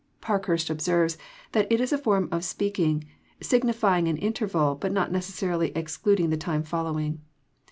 [0.19, 1.15] Parkhnrst observes
[1.51, 6.31] that it is a form of speaking, *' signifying an interyal, but not necessarily exclading
[6.31, 7.21] the time following."